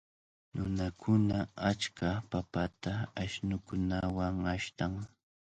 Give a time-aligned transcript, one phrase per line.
[0.53, 1.37] Nunakuna
[1.69, 4.93] achka papata ashnukunawan ashtan.